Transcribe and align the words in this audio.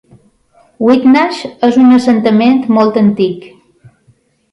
Whitnash 0.85 1.41
és 1.67 1.77
un 1.81 1.93
assentament 1.97 2.57
molt 2.79 2.97
antic. 3.03 3.45